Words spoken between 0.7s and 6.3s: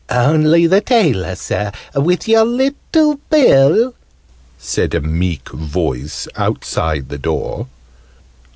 tailor, Sir, with your little bill," said a meek voice